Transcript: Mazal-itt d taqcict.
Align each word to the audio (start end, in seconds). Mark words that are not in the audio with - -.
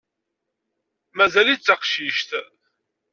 Mazal-itt 1.17 1.63
d 1.65 1.65
taqcict. 1.67 2.29